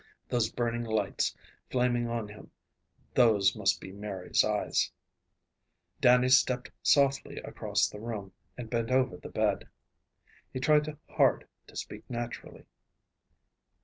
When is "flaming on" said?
1.69-2.27